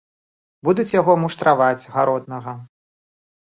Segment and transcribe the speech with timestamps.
[0.67, 2.59] Будуць яго муштраваць, гаротнага.